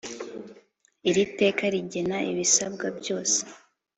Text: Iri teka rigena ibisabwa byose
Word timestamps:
Iri 1.09 1.23
teka 1.37 1.63
rigena 1.73 2.17
ibisabwa 2.31 2.87
byose 2.99 3.39